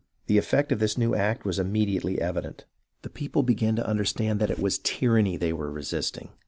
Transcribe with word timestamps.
The 0.25 0.39
effect 0.39 0.71
of 0.71 0.79
this 0.79 0.97
new 0.97 1.13
act 1.13 1.45
was 1.45 1.59
immediately 1.59 2.19
evident. 2.19 2.65
The 3.03 3.09
people 3.11 3.43
began 3.43 3.75
to 3.75 3.85
understand 3.87 4.39
that 4.39 4.49
it 4.49 4.57
was 4.57 4.79
tyranny 4.79 5.37
they 5.37 5.53
were 5.53 5.69
resisting. 5.69 6.29